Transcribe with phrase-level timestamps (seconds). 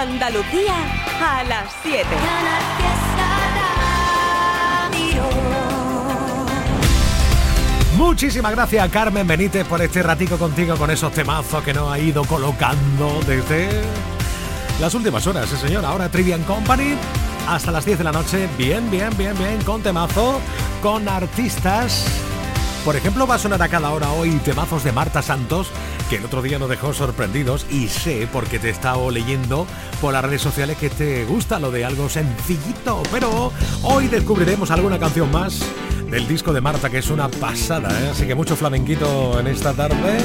[0.00, 0.74] Andalucía
[1.20, 2.06] a las 7.
[7.98, 12.24] Muchísimas gracias Carmen Benítez por este ratico contigo con esos temazos que nos ha ido
[12.24, 13.68] colocando desde
[14.80, 15.84] las últimas horas, sí señor.
[15.84, 16.96] Ahora Trivian Company
[17.46, 20.40] hasta las 10 de la noche, bien, bien, bien, bien, con temazo,
[20.80, 22.06] con artistas.
[22.86, 25.70] Por ejemplo, va a sonar a cada hora hoy temazos de Marta Santos,
[26.10, 29.64] que el otro día nos dejó sorprendidos y sé, porque te he estado leyendo
[30.00, 33.04] por las redes sociales, que te gusta lo de algo sencillito.
[33.12, 33.52] Pero
[33.84, 35.60] hoy descubriremos alguna canción más
[36.10, 38.08] del disco de Marta, que es una pasada, ¿eh?
[38.10, 40.18] así que mucho flamenquito en esta tarde.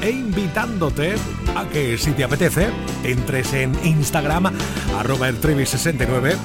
[0.00, 1.16] E invitándote
[1.56, 2.68] a que si te apetece,
[3.02, 4.52] entres en Instagram,
[4.96, 6.36] arroba el 69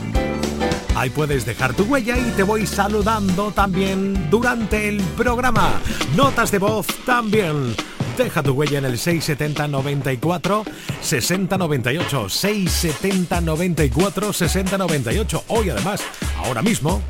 [1.02, 5.82] Ahí puedes dejar tu huella y te voy saludando también durante el programa.
[6.16, 7.76] Notas de voz también.
[8.16, 10.64] Deja tu huella en el 670 94
[11.02, 12.30] 60 98.
[12.30, 15.44] 670 94 60 98.
[15.48, 16.02] Hoy además,
[16.38, 17.02] ahora mismo,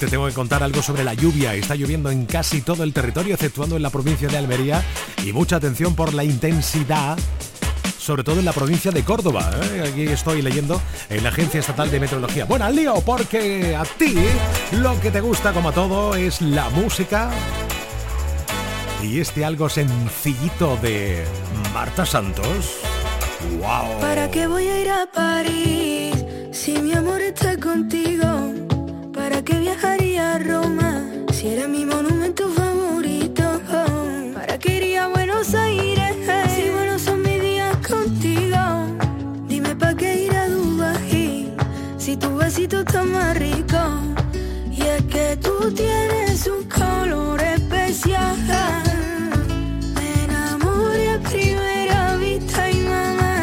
[0.00, 1.54] te tengo que contar algo sobre la lluvia.
[1.54, 4.82] Está lloviendo en casi todo el territorio, exceptuando en la provincia de Almería.
[5.24, 7.16] Y mucha atención por la intensidad
[8.02, 9.48] sobre todo en la provincia de Córdoba.
[9.62, 9.84] ¿eh?
[9.88, 12.44] Aquí estoy leyendo en la Agencia Estatal de Meteorología.
[12.44, 14.16] Bueno, al lío, porque a ti
[14.72, 17.30] lo que te gusta como a todo es la música.
[19.02, 21.24] Y este algo sencillito de
[21.72, 22.78] Marta Santos.
[23.58, 24.00] ¡Wow!
[24.00, 28.52] ¿Para qué voy a ir a París si mi amor está contigo?
[29.12, 32.11] ¿Para qué viajaría a Roma si era mi monumento
[42.42, 43.80] besito está más rico.
[44.70, 48.36] Y es que tú tienes un color especial.
[49.94, 53.36] Me enamoré a primera vista y mamá.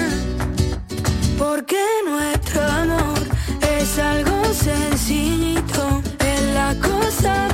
[1.38, 3.20] Porque nuestro amor
[3.78, 6.02] es algo sencillito.
[6.20, 7.49] Es la cosa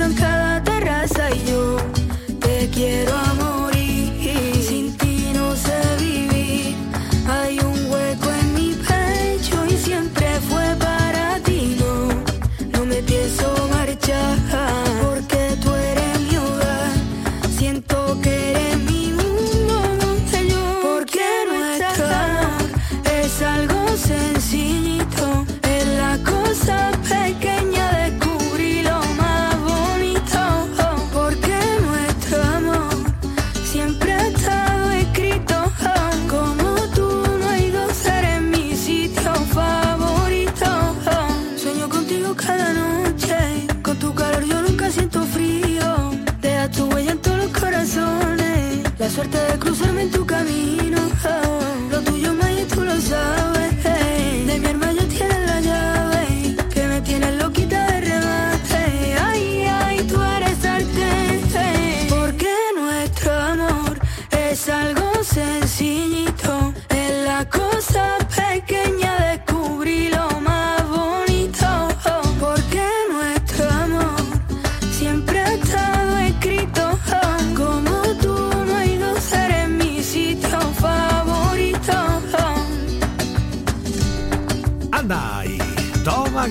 [0.00, 1.76] en cada terraza y yo
[2.40, 3.31] te quiero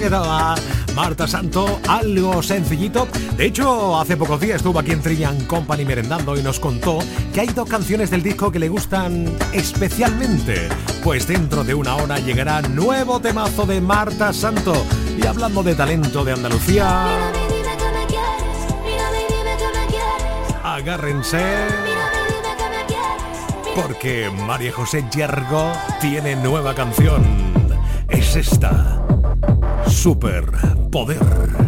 [0.06, 0.60] amor.
[0.96, 3.08] Marta Santo, algo sencillito.
[3.38, 7.00] De hecho, hace pocos días estuvo aquí en Trillian Company merendando y nos contó
[7.34, 10.70] que hay dos canciones del disco que le gustan especialmente.
[11.04, 14.74] Pues dentro de una hora llegará nuevo temazo de Marta Santo.
[15.18, 17.08] Y hablando de talento de Andalucía.
[20.64, 21.42] Agárrense.
[23.76, 25.72] Porque María José Yergo
[26.02, 27.24] tiene nueva canción.
[28.10, 29.11] Es esta.
[30.02, 31.61] Super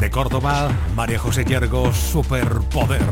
[0.00, 3.04] De Córdoba, María José Yergo, Superpoder.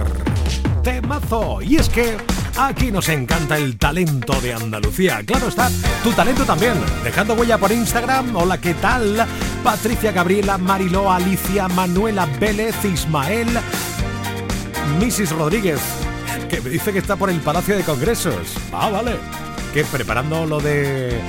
[0.83, 1.63] Temazo.
[1.63, 2.17] Y es que
[2.59, 5.23] aquí nos encanta el talento de Andalucía.
[5.25, 5.71] Claro está,
[6.03, 6.75] tu talento también.
[7.05, 8.35] Dejando huella por Instagram.
[8.35, 9.25] Hola, ¿qué tal?
[9.63, 13.49] Patricia, Gabriela, Mariló, Alicia, Manuela, Vélez, Ismael,
[15.01, 15.31] Mrs.
[15.31, 15.81] Rodríguez,
[16.51, 18.57] que me dice que está por el Palacio de Congresos.
[18.73, 19.17] Ah, vale.
[19.73, 21.21] Que preparando lo de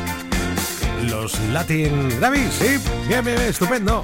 [1.04, 2.54] los Latin Grammys.
[2.54, 2.78] Sí,
[3.08, 4.04] bien, bien, estupendo.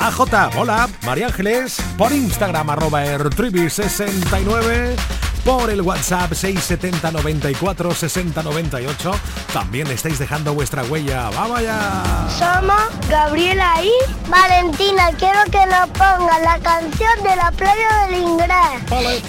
[0.00, 4.96] AJ, hola, María Ángeles, por Instagram, arroba ertribi69,
[5.44, 7.90] por el WhatsApp 670 94
[8.42, 9.12] 98.
[9.52, 11.30] También estáis dejando vuestra huella.
[11.30, 12.02] ¡Vamos allá!
[12.38, 15.10] Somos Gabriela y Valentina.
[15.18, 18.90] Quiero que nos pongan la canción de la playa del Ingrés.
[18.90, 19.22] Ole.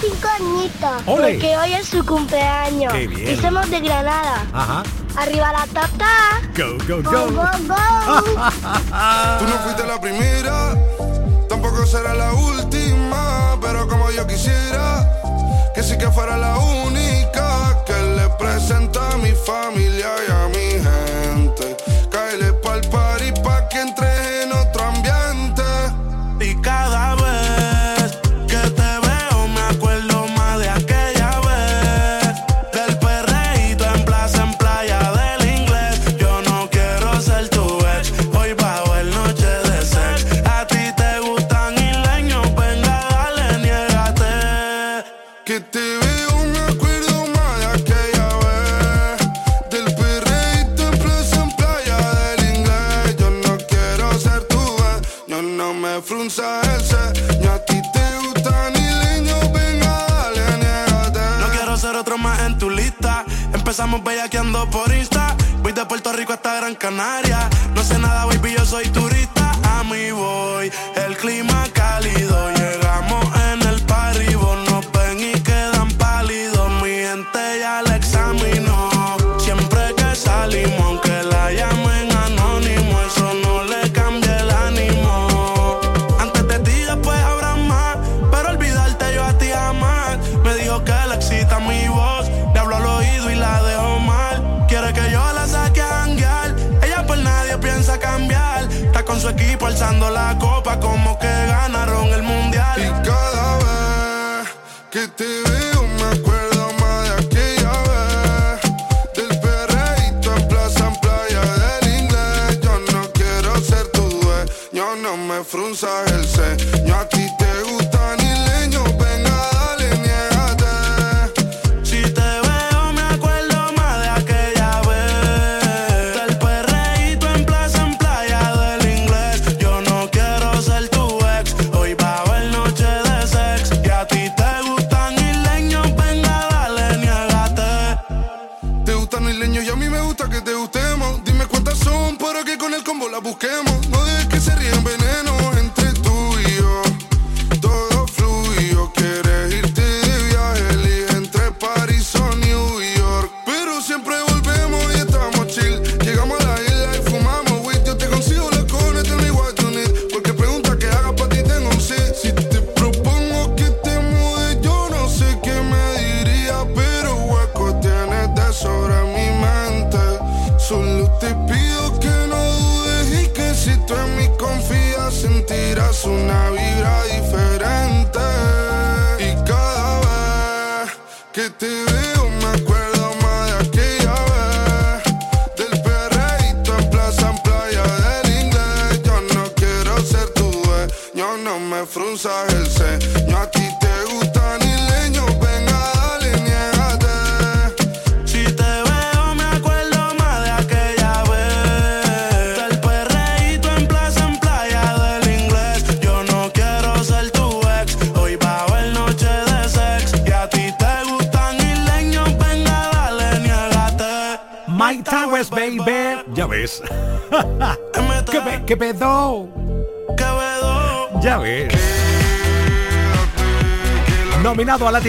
[0.00, 1.02] Cinco añitos.
[1.04, 2.92] Porque hoy es su cumpleaños.
[2.92, 3.34] Qué bien.
[3.34, 4.46] Y somos de Granada.
[4.52, 4.82] Ajá.
[5.16, 6.40] Arriba la tata.
[6.56, 7.10] Go, go, go.
[7.10, 7.74] Go, go, go.
[9.38, 10.74] Tú no fuiste la primera,
[11.48, 15.08] tampoco será la última, pero como yo quisiera,
[15.74, 20.65] que sí que fuera la única que le presenta a mi familia y a mí.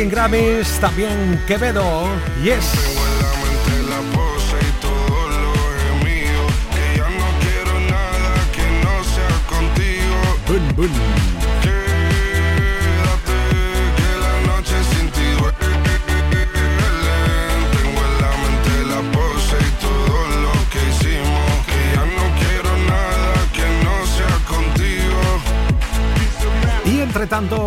[0.07, 2.07] Latin Grammys, también Quevedo,
[2.41, 2.96] Yes.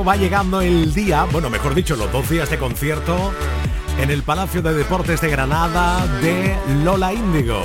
[0.04, 3.32] va llegando el día, bueno, mejor dicho, los dos días de concierto
[3.98, 7.62] en el Palacio de Deportes de Granada de Lola Índigo.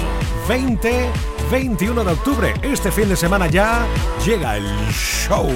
[0.48, 1.10] 20,
[1.51, 3.86] 21 de octubre, este fin de semana ya
[4.25, 5.48] llega el show.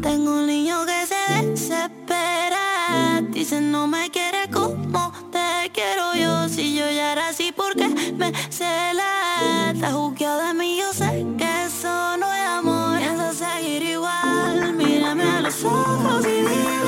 [0.00, 6.76] Tengo un niño que se desespera, dice no me quiere como te quiero yo, si
[6.76, 11.07] yo ya era así porque me cela, está juzgado de mí, yo sé
[15.60, 16.87] 从头到尾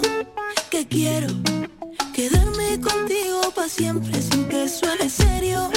[0.91, 1.27] quiero
[2.13, 5.69] quedarme contigo para siempre sin que suene serio.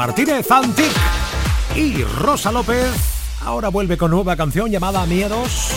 [0.00, 0.90] Martínez, Antic
[1.76, 2.90] y Rosa López.
[3.44, 5.72] Ahora vuelve con nueva canción llamada Miedos,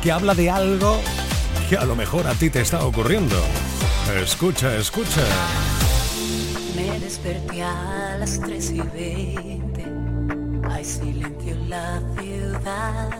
[0.00, 1.00] que habla de algo
[1.68, 3.34] que a lo mejor a ti te está ocurriendo.
[4.22, 5.20] Escucha, escucha.
[6.76, 9.84] Me desperté a las 3 y 20.
[10.70, 13.10] Hay silencio en la ciudad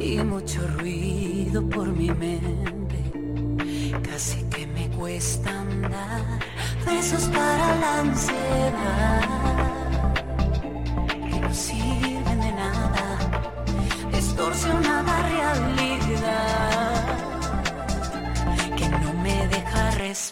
[0.00, 2.45] y mucho ruido por mi mente.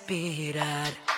[0.07, 1.14] Respirar.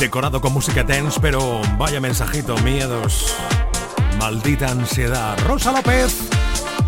[0.00, 3.34] Decorado con música dance, pero vaya mensajito, miedos.
[4.18, 5.36] Maldita ansiedad.
[5.46, 6.16] Rosa López,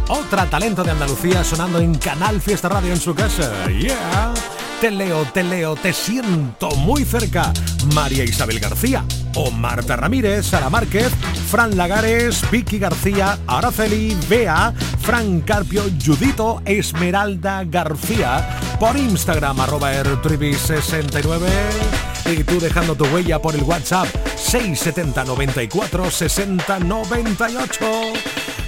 [0.09, 3.69] otra talento de Andalucía sonando en Canal Fiesta Radio en su casa.
[3.69, 4.33] Yeah.
[4.81, 7.53] Te leo, te leo, te siento muy cerca.
[7.95, 11.13] María Isabel García, o Marta Ramírez, Sara Márquez,
[11.51, 14.73] Fran Lagares, Vicky García, Araceli, Bea,
[15.03, 23.55] Fran Carpio, Judito, Esmeralda García, por Instagram, arroba ertribi69 y tú dejando tu huella por
[23.55, 24.07] el WhatsApp
[24.37, 27.85] 670 94 60 98.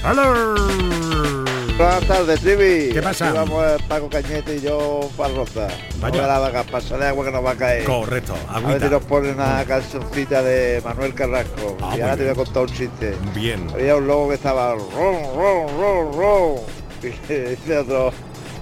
[0.05, 1.45] ¡Hello!
[1.77, 2.93] Buenas tardes, Trivi.
[2.93, 3.29] ¿Qué pasa?
[3.29, 5.69] Aquí vamos eh, Paco Cañete y yo para Roza.
[5.99, 6.23] Vaya.
[6.23, 6.27] Vaya.
[6.27, 6.65] la vaca,
[7.09, 7.85] agua que nos va a caer.
[7.85, 11.77] Correcto, A ver si nos ponen una cancioncita de Manuel Carrasco.
[11.83, 12.45] Ah, y ahora te voy a bien.
[12.45, 13.15] contar un chiste.
[13.35, 13.69] Bien.
[13.73, 16.57] Había un lobo que estaba ron, ron, ron, ron.
[17.03, 18.13] Y dice otro,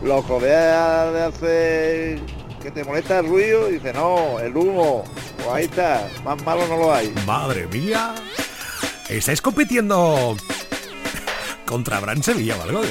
[0.02, 0.56] loco, de
[1.22, 3.68] hacer que te molesta el ruido.
[3.68, 5.04] Y dice, no, el humo.
[5.36, 7.12] Pues ahí está, más malo no lo hay.
[7.26, 8.14] Madre mía.
[9.08, 10.36] ¿Estáis compitiendo
[11.66, 12.78] contra Bran Sevilla o algo?
[12.78, 12.90] Ahora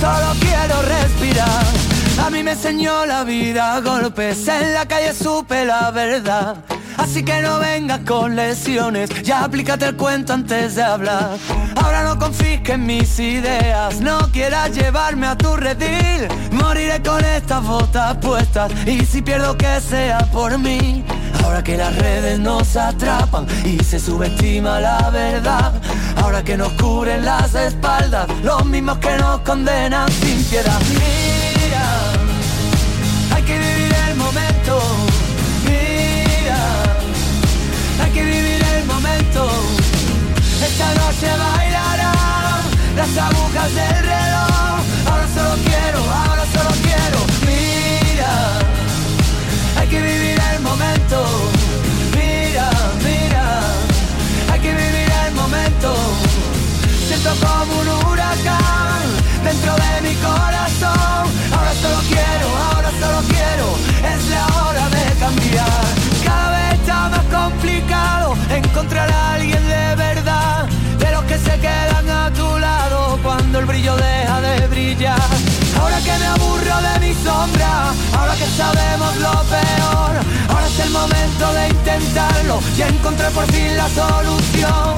[0.00, 1.64] solo quiero respirar.
[2.24, 6.56] A mí me enseñó la vida, golpes en la calle supe la verdad.
[6.96, 11.38] Así que no vengas con lesiones, ya aplícate el cuento antes de hablar.
[11.76, 16.26] Ahora no confisques mis ideas, no quieras llevarme a tu redil.
[16.50, 21.04] Moriré con estas botas puestas y si pierdo que sea por mí.
[21.48, 25.72] Ahora que las redes nos atrapan y se subestima la verdad.
[26.22, 30.78] Ahora que nos cubren las espaldas, los mismos que nos condenan sin piedad.
[30.90, 31.86] Mira,
[33.34, 34.78] hay que vivir el momento
[38.04, 39.48] hay que vivir el momento.
[40.62, 42.60] Esta noche bailarán
[42.94, 44.27] las agujas del reloj.
[57.28, 59.02] Como un huracán
[59.44, 61.24] dentro de mi corazón.
[61.52, 63.66] Ahora solo quiero, ahora solo quiero.
[64.12, 65.84] Es la hora de cambiar.
[66.24, 72.08] Cada vez está más complicado encontrar a alguien de verdad, de los que se quedan
[72.08, 75.30] a tu lado cuando el brillo deja de brillar.
[75.78, 80.12] Ahora que me aburro de mi sombra, ahora que sabemos lo peor,
[80.48, 84.96] ahora es el momento de intentarlo y encontré por fin la solución.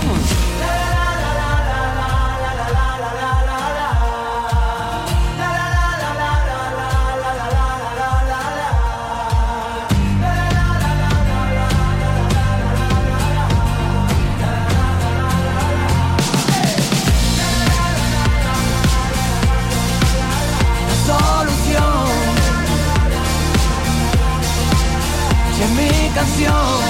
[26.14, 26.89] Canción.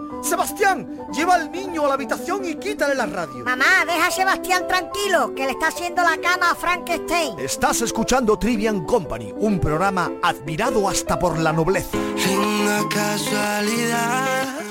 [0.21, 3.43] Sebastián, lleva al niño a la habitación y quítale la radio.
[3.43, 7.39] Mamá, deja a Sebastián tranquilo, que le está haciendo la cama a Frankenstein.
[7.39, 11.97] Estás escuchando Trivian Company, un programa admirado hasta por la nobleza.
[12.15, 14.61] Linda casualidad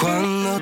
[0.00, 0.61] cuando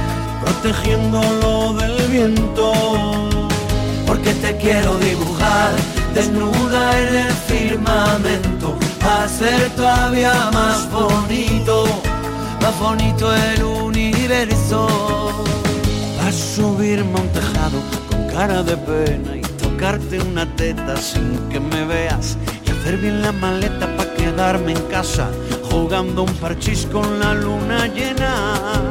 [0.41, 2.71] protegiéndolo del viento
[4.11, 5.71] porque te quiero dibujar
[6.13, 11.85] desnuda en el firmamento, hacer todavía más bonito,
[12.61, 14.87] más bonito el universo.
[16.27, 21.59] A subirme a un tejado con cara de pena y tocarte una teta sin que
[21.59, 25.29] me veas y hacer bien la maleta para quedarme en casa
[25.69, 28.90] jugando un parchís con la luna llena.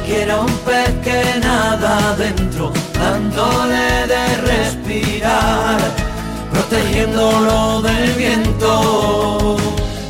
[0.11, 5.79] quiero un pez que nada adentro, dándole de respirar,
[6.51, 9.55] protegiéndolo del viento,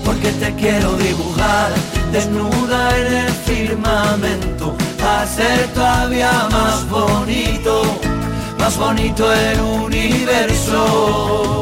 [0.04, 1.70] porque te quiero dibujar
[2.12, 4.76] desnuda en el firmamento,
[5.20, 7.84] hacer todavía más bonito,
[8.58, 11.62] más bonito el universo.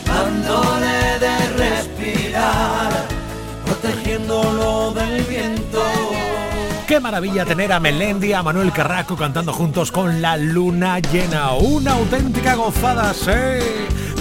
[0.21, 2.91] dándole de respirar
[3.65, 5.81] protegiéndolo del viento.
[6.87, 11.53] Qué maravilla tener a Melendi, a Manuel Carraco cantando juntos con la luna llena.
[11.53, 13.31] Una auténtica gozada, sí.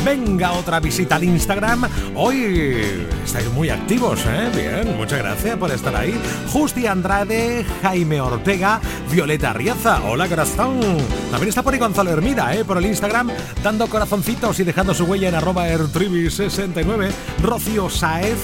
[0.04, 1.88] Venga, otra visita al Instagram.
[2.14, 4.50] Hoy estáis muy activos, ¿eh?
[4.54, 6.18] Bien, muchas gracias por estar ahí.
[6.50, 8.80] Justi Andrade, Jaime Ortega,
[9.10, 10.00] Violeta Riaza.
[10.04, 10.80] Hola, corazón.
[11.30, 12.64] También está por ahí Gonzalo Hermida, ¿eh?
[12.64, 13.30] Por el Instagram,
[13.62, 17.10] dando corazoncitos y dejando su huella en arroba 69
[17.42, 18.38] Rocío Saez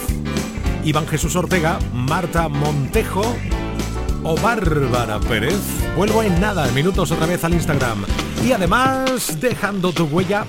[0.86, 3.36] Iván Jesús Ortega, Marta Montejo
[4.22, 5.58] o Bárbara Pérez.
[5.96, 8.04] Vuelvo en nada, minutos otra vez al Instagram.
[8.44, 10.46] Y además, dejando tu huella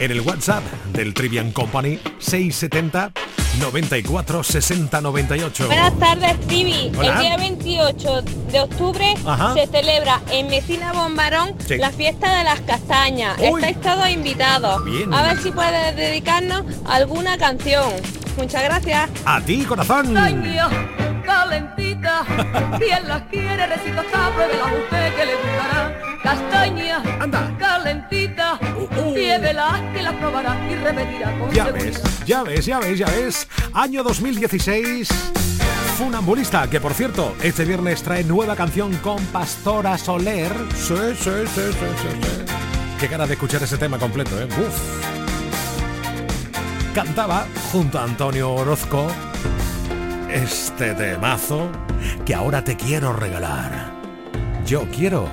[0.00, 3.12] en el WhatsApp del Trivian Company 670
[3.60, 5.66] 94 60 98.
[5.66, 6.90] Buenas tardes, Trivi.
[7.02, 9.14] El día 28 de octubre
[9.54, 13.38] se celebra en Mecina Bombarón la fiesta de las castañas.
[13.38, 14.82] Estáis todos invitados.
[15.12, 17.92] A ver si puedes dedicarnos alguna canción.
[18.38, 19.10] Muchas gracias.
[19.26, 20.14] A ti, corazón.
[20.14, 20.68] Castaña,
[21.26, 22.24] calentita.
[22.78, 26.09] Quien las quiere, recito de la mujer que le gustará.
[26.22, 28.58] Castaña, anda, calentita.
[28.76, 29.14] Uh, uh.
[29.14, 33.48] que la probará y repetirá con Ya ves, ya ves, ya ves, ya ves.
[33.72, 35.08] Año 2016.
[35.96, 40.52] Funambulista, que por cierto, este viernes trae nueva canción con Pastora Soler.
[40.74, 42.44] Sí, sí, sí, sí, sí.
[42.98, 44.46] Qué cara de escuchar ese tema completo, ¿eh?
[44.46, 45.04] Uf.
[46.94, 49.06] cantaba junto a Antonio Orozco
[50.32, 51.70] este temazo
[52.24, 53.92] que ahora te quiero regalar.
[54.64, 55.28] Yo quiero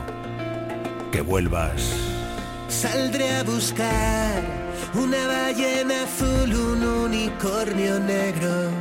[1.11, 1.81] que vuelvas.
[2.69, 4.41] Saldré a buscar
[4.93, 8.71] una ballena azul, un unicornio negro.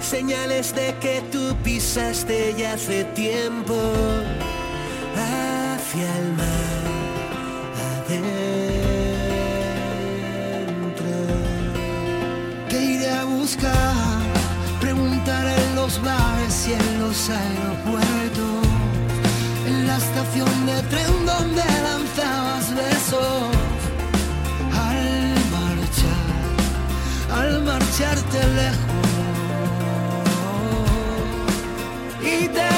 [0.00, 3.74] Señales de que tú pisaste ya hace tiempo
[5.16, 6.82] hacia el mar.
[8.06, 8.32] Adentro.
[12.68, 14.22] Que iré a buscar,
[14.80, 18.61] preguntar en los bares y en los aeropuertos
[19.92, 23.42] la estación de tren donde lanzabas besos.
[24.88, 26.28] Al marchar,
[27.40, 29.10] al marcharte lejos.
[32.34, 32.71] Y te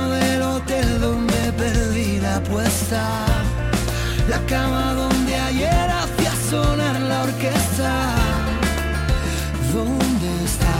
[0.00, 3.02] del hotel donde perdí la apuesta,
[4.28, 8.14] la cama donde ayer hacía sonar la orquesta.
[9.72, 10.71] ¿Dónde está?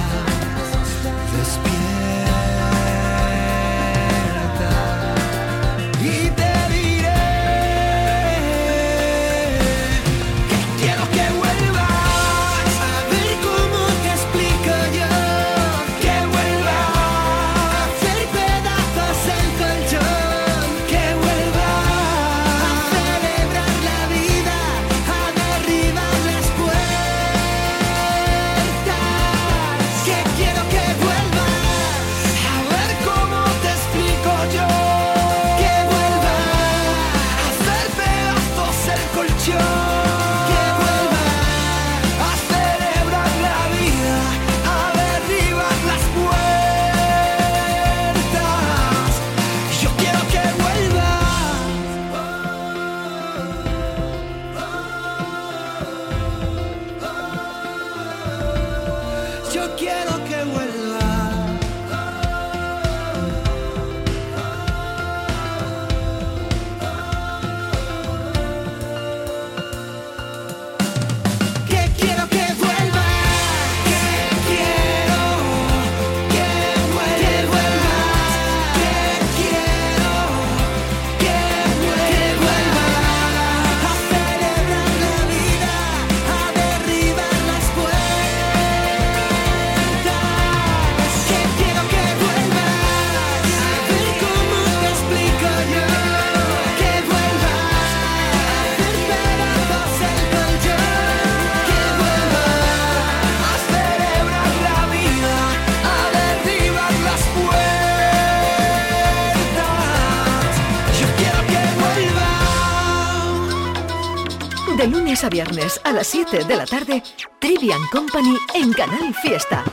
[115.25, 117.03] A viernes a las 7 de la tarde,
[117.39, 119.65] Trivian Company en Canal Fiesta.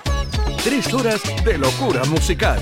[0.64, 2.60] Tres horas de locura musical.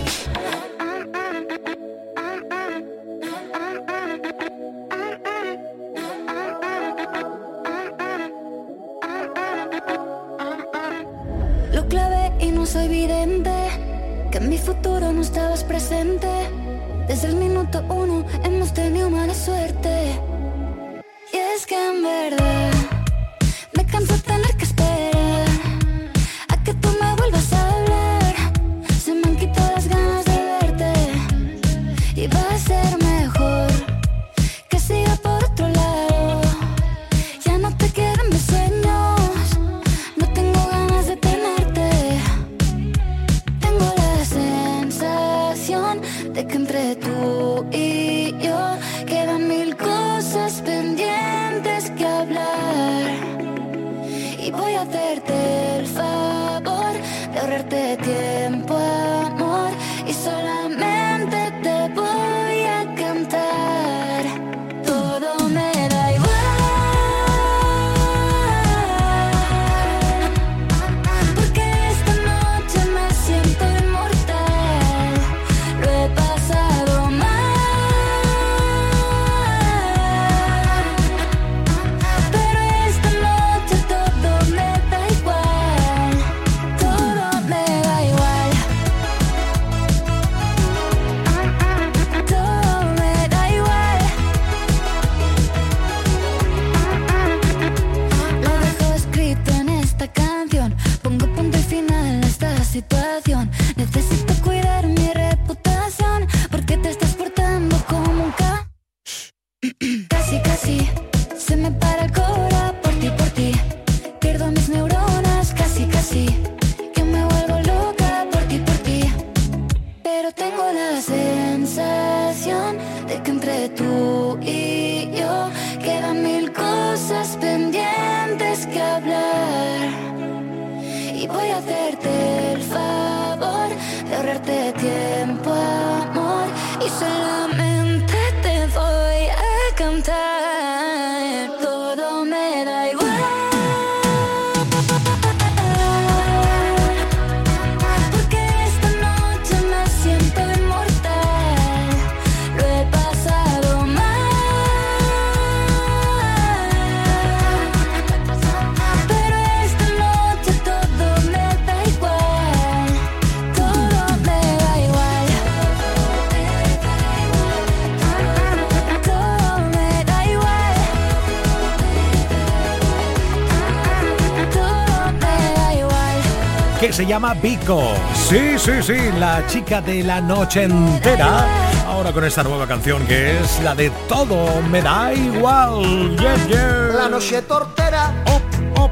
[177.17, 177.81] Llama Vico.
[178.13, 181.47] Sí, sí, sí, la chica de la noche entera.
[181.87, 186.15] Ahora con esta nueva canción que es la de Todo me da igual.
[186.15, 186.89] Yeah, yeah.
[186.93, 188.13] La noche tortera,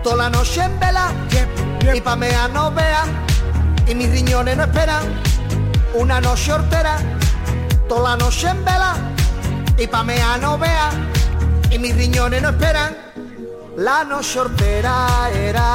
[0.02, 1.12] toda la noche en vela,
[1.94, 3.04] y pa' mea no vea,
[3.88, 5.04] y mis riñones no esperan.
[5.94, 6.98] Una noche hortera,
[7.88, 8.96] toda la noche en vela,
[9.78, 10.90] y pa' mea no vea,
[11.70, 12.98] y mis riñones no esperan.
[13.78, 15.75] La noche hortera era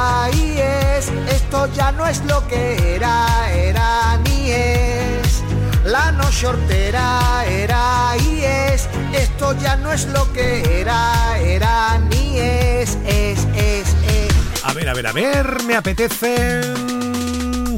[1.61, 5.43] esto ya no es lo que era, era ni es.
[5.85, 12.39] La noche hortera era y es, esto ya no es lo que era, era ni
[12.39, 14.63] es, es, es, es.
[14.63, 16.61] A ver, a ver, a ver, me apetece.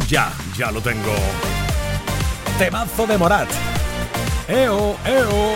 [0.07, 1.15] Ya, ya lo tengo.
[2.57, 3.49] Temazo de Morat.
[4.47, 5.55] Eo, eo.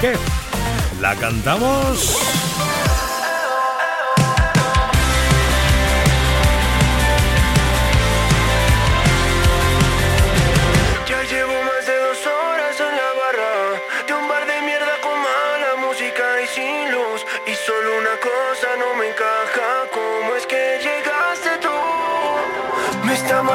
[0.00, 0.14] ¿Qué?
[0.98, 2.35] ¿La cantamos?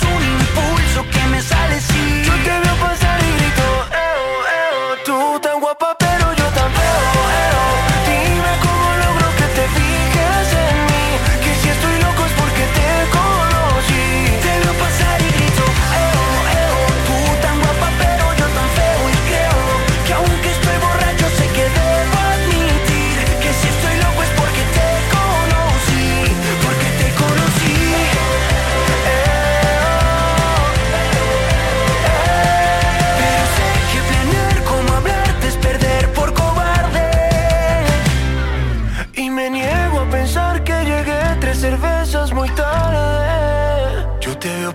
[0.00, 0.73] Pulso y solo es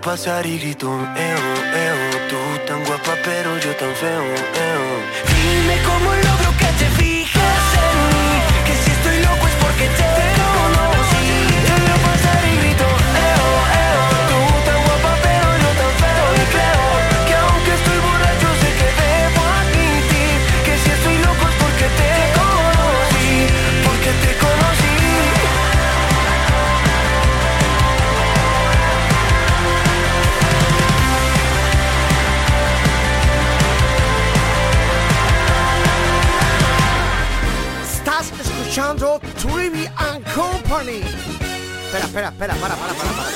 [0.10, 1.44] pasar y grito, eo,
[1.86, 2.00] eo,
[2.30, 4.24] tú tan guapa pero yo tan feo,
[4.68, 4.86] eo.
[5.36, 6.39] Dime cómo logro
[40.80, 41.04] Morning.
[41.04, 43.30] Espera, espera, espera, para, para, para, para.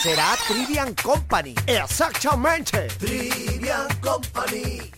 [0.00, 1.56] Será Trivian Company.
[1.66, 2.86] Exactamente.
[2.98, 4.88] Trivian Company.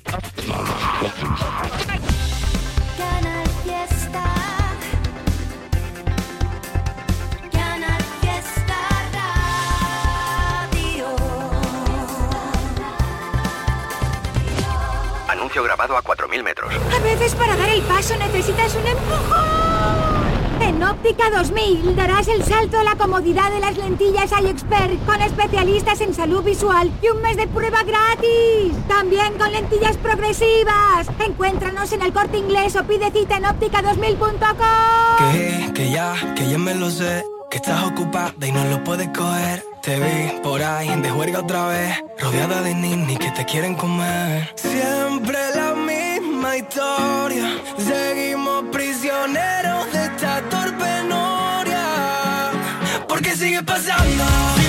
[15.28, 16.74] Anuncio grabado a 4.000 metros.
[16.94, 20.19] A veces para dar el paso necesitas un empujón.
[20.60, 25.20] En Óptica 2000 darás el salto a la comodidad de las lentillas Eye Expert con
[25.22, 28.72] especialistas en salud visual y un mes de prueba gratis.
[28.86, 31.08] También con lentillas progresivas.
[31.24, 35.32] Encuéntranos en el corte inglés o pide cita en óptica2000.com.
[35.32, 37.24] Que, que ya, que ya me lo sé.
[37.50, 39.64] Que estás ocupada y no lo puedes coger.
[39.82, 42.04] Te vi por ahí de juerga otra vez.
[42.18, 44.52] Rodeada de ninis que te quieren comer.
[44.54, 47.58] Siempre la misma historia.
[47.78, 49.59] Seguimos prisioneros
[53.62, 54.59] pasando?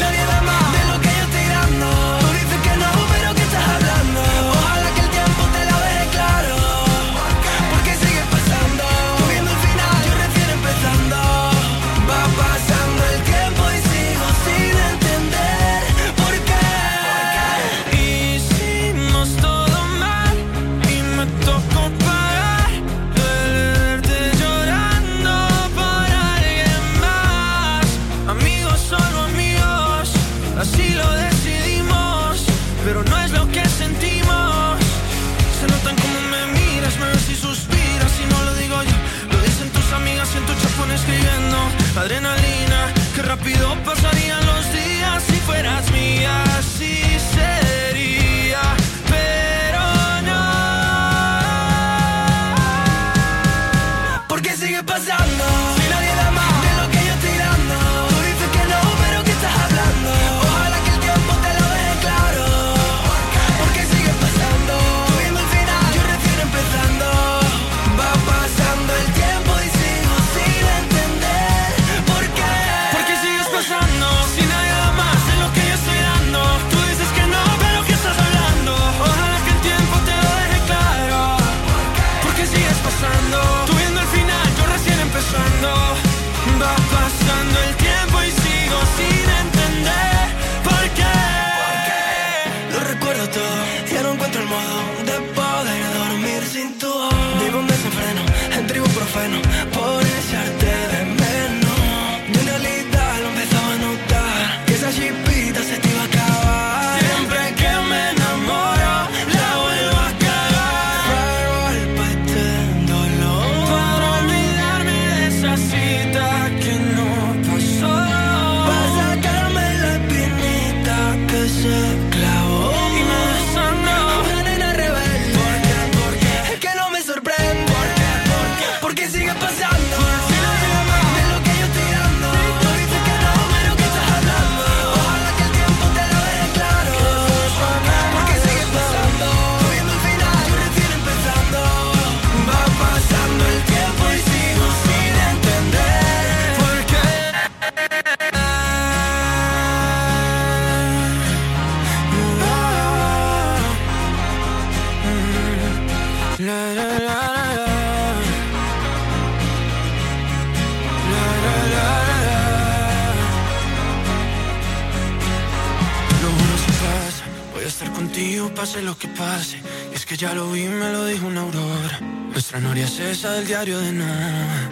[170.11, 171.99] que ya lo vi, me lo dijo una aurora.
[172.33, 174.71] Nuestra noria es esa del diario de nada.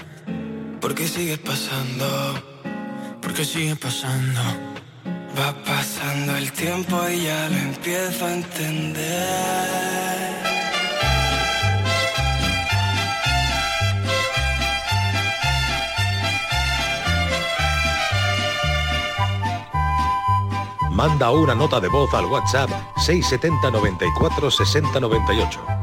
[0.81, 2.07] Porque sigue pasando,
[3.21, 4.41] porque sigue pasando.
[5.39, 10.18] Va pasando el tiempo y ya lo empiezo a entender.
[20.99, 25.78] Manda una nota de voz al WhatsApp 670 94 60 98.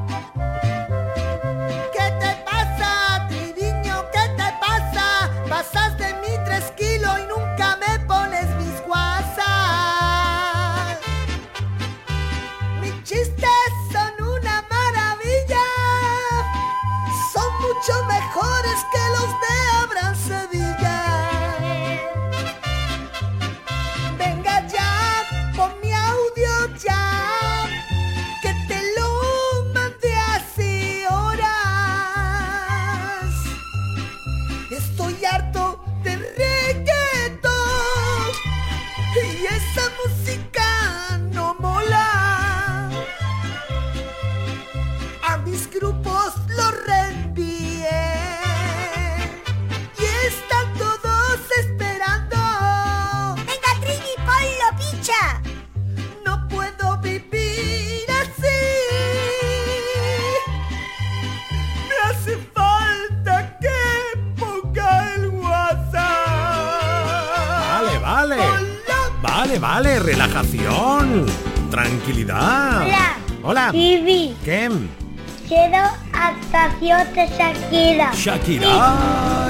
[78.27, 78.66] Shakira.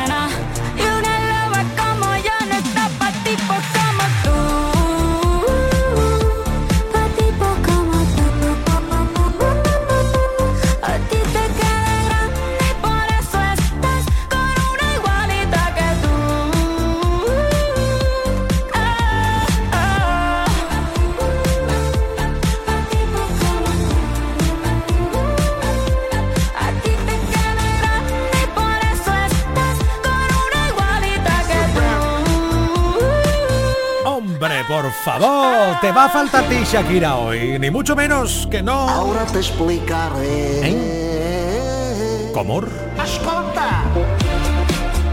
[34.91, 38.89] Por favor, te va a faltar a ti Shakira hoy, ni mucho menos que no.
[38.89, 40.59] Ahora te explicaré.
[40.63, 42.31] ¿Eh?
[42.33, 42.69] ¿Comor?
[43.01, 43.83] Escolta.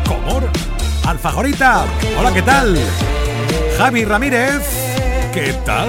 [0.07, 0.49] ¿Comor?
[1.07, 1.85] Alfajorita.
[2.19, 2.79] Hola, ¿qué tal?
[3.77, 4.63] Javi Ramírez.
[5.33, 5.89] ¿Qué tal?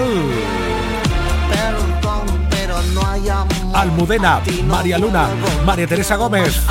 [1.49, 3.75] Perdón, pero no hay amor.
[3.75, 5.29] Almudena, María Luna,
[5.65, 6.61] María Teresa Gómez,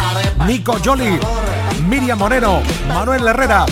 [0.46, 1.18] Nico Joli,
[1.88, 3.66] Miriam Moreno, Manuel Herrera.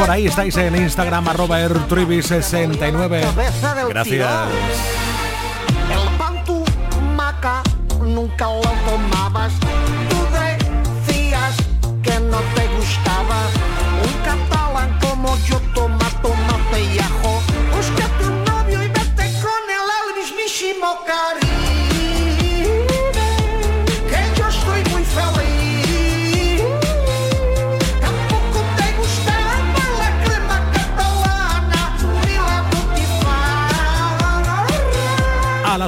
[0.00, 3.20] Por ahí estáis en Instagram, arroba ertrivi69.
[3.90, 4.28] Gracias.
[5.90, 6.64] El pan tu
[7.14, 7.62] maca
[8.00, 9.52] nunca lo tomabas.
[10.08, 11.54] Tú decías
[12.02, 13.59] que no te gustaba.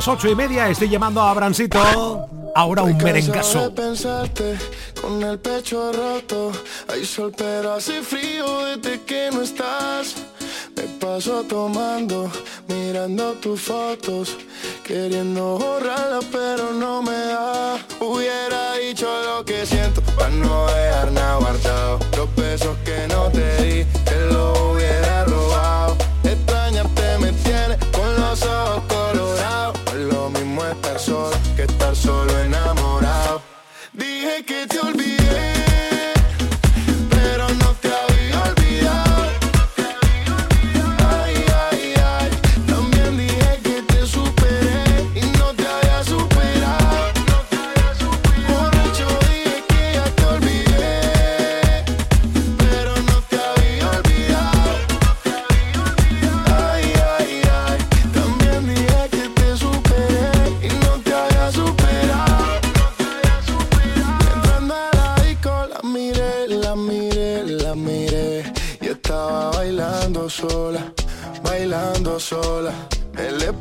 [0.02, 1.78] Las ocho y media estoy llamando a Abrancito.
[2.56, 3.60] Ahora un merengazo.
[3.60, 4.58] de pensarte
[5.00, 6.50] con el pecho roto.
[6.88, 10.16] Hay sol pero hace frío desde que no estás.
[10.74, 12.28] Me paso tomando,
[12.66, 14.36] mirando tus fotos.
[14.82, 21.36] Queriendo borrarla pero no me da Hubiera dicho lo que siento Para no dejar nada
[21.36, 24.01] guardado Los besos que no te di
[31.62, 33.40] Que estar solo enamorado.
[33.92, 35.21] Dije que te olvidé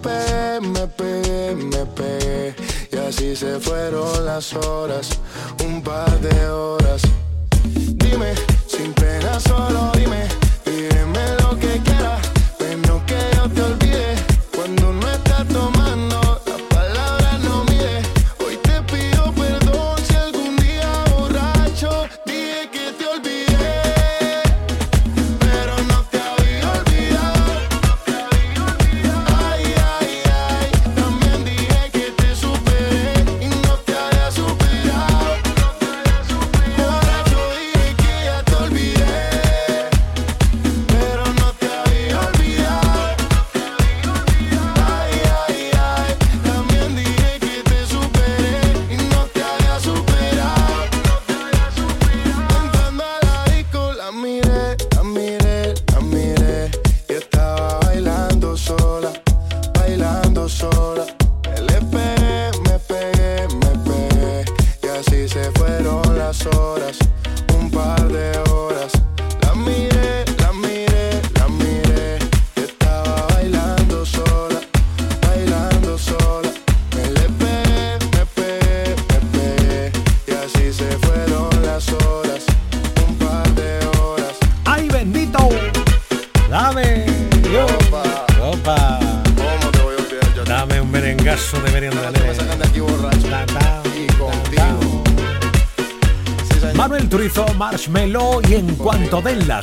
[0.01, 2.55] LP, me pegué, me pegué.
[2.91, 5.09] Y así se fueron las horas,
[5.65, 7.01] un par de horas.
[7.63, 8.33] Dime,
[8.67, 9.91] sin pena, solo.
[9.95, 10.40] Dime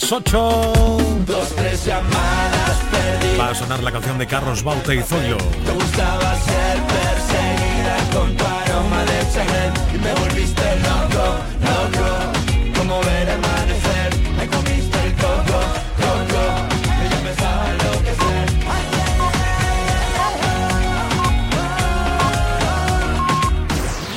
[0.09, 3.41] las 8 Dos, tres llamadas perdidas.
[3.41, 5.37] Va a sonar la canción de Carlos Baute y Zoyo